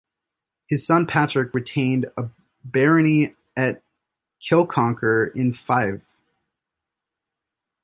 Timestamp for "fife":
5.53-6.01